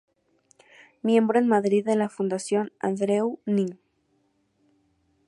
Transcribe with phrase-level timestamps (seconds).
[1.03, 3.77] Miembro en Madrid de la Fundación Andreu Nin.